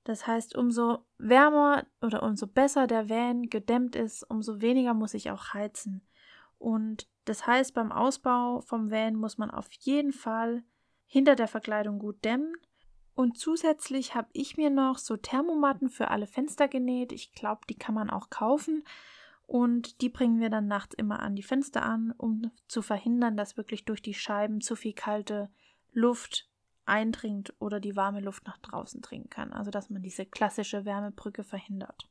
Das 0.05 0.27
heißt, 0.27 0.55
umso 0.55 0.99
wärmer 1.17 1.85
oder 1.99 2.23
umso 2.23 2.45
besser 2.45 2.85
der 2.85 3.09
Van 3.09 3.49
gedämmt 3.49 3.95
ist, 3.95 4.23
umso 4.29 4.61
weniger 4.61 4.93
muss 4.93 5.15
ich 5.15 5.31
auch 5.31 5.53
heizen. 5.53 6.07
Und 6.59 7.09
das 7.25 7.47
heißt, 7.47 7.73
beim 7.73 7.91
Ausbau 7.91 8.61
vom 8.61 8.91
Van 8.91 9.15
muss 9.15 9.39
man 9.39 9.49
auf 9.49 9.67
jeden 9.79 10.13
Fall 10.13 10.63
hinter 11.07 11.35
der 11.35 11.47
Verkleidung 11.47 11.97
gut 11.97 12.23
dämmen. 12.23 12.53
Und 13.15 13.39
zusätzlich 13.39 14.13
habe 14.13 14.27
ich 14.33 14.57
mir 14.57 14.69
noch 14.69 14.99
so 14.99 15.17
Thermomatten 15.17 15.89
für 15.89 16.09
alle 16.09 16.27
Fenster 16.27 16.67
genäht. 16.67 17.11
Ich 17.11 17.33
glaube, 17.33 17.61
die 17.67 17.77
kann 17.77 17.95
man 17.95 18.11
auch 18.11 18.29
kaufen. 18.29 18.83
Und 19.47 20.01
die 20.01 20.09
bringen 20.09 20.39
wir 20.39 20.51
dann 20.51 20.67
nachts 20.67 20.93
immer 20.95 21.19
an 21.19 21.35
die 21.35 21.43
Fenster 21.43 21.81
an, 21.81 22.13
um 22.17 22.51
zu 22.67 22.83
verhindern, 22.83 23.37
dass 23.37 23.57
wirklich 23.57 23.85
durch 23.85 24.03
die 24.03 24.13
Scheiben 24.13 24.61
zu 24.61 24.75
viel 24.75 24.93
kalte 24.93 25.49
Luft 25.93 26.47
eindringt 26.85 27.53
oder 27.59 27.79
die 27.79 27.95
warme 27.95 28.21
Luft 28.21 28.45
nach 28.45 28.57
draußen 28.57 29.01
dringen 29.01 29.29
kann. 29.29 29.53
Also 29.53 29.71
dass 29.71 29.89
man 29.89 30.01
diese 30.01 30.25
klassische 30.25 30.85
Wärmebrücke 30.85 31.43
verhindert. 31.43 32.09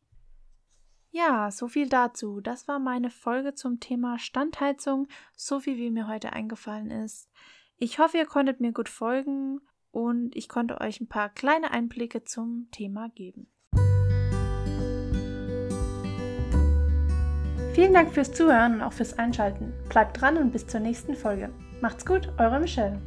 Ja, 1.10 1.50
so 1.52 1.68
viel 1.68 1.88
dazu. 1.88 2.40
Das 2.40 2.66
war 2.66 2.80
meine 2.80 3.08
Folge 3.08 3.54
zum 3.54 3.78
Thema 3.78 4.18
Standheizung, 4.18 5.06
so 5.37 5.60
viel 5.60 5.76
wie 5.76 5.90
mir 5.90 6.08
heute 6.08 6.32
eingefallen 6.32 6.90
ist. 6.90 7.30
Ich 7.76 8.00
hoffe, 8.00 8.18
ihr 8.18 8.26
konntet 8.26 8.60
mir 8.60 8.72
gut 8.72 8.88
folgen 8.88 9.60
und 9.92 10.34
ich 10.34 10.48
konnte 10.48 10.80
euch 10.80 11.00
ein 11.00 11.08
paar 11.08 11.28
kleine 11.28 11.70
Einblicke 11.70 12.24
zum 12.24 12.68
Thema 12.72 13.10
geben. 13.10 13.46
Vielen 17.74 17.92
Dank 17.92 18.12
fürs 18.12 18.32
Zuhören 18.32 18.74
und 18.74 18.82
auch 18.82 18.92
fürs 18.92 19.18
Einschalten. 19.18 19.72
Bleibt 19.88 20.20
dran 20.20 20.37
und 20.37 20.52
bis 20.52 20.66
zur 20.66 20.80
nächsten 20.80 21.14
Folge. 21.14 21.52
Macht's 21.80 22.04
gut, 22.06 22.28
eure 22.38 22.58
Michelle. 22.58 23.00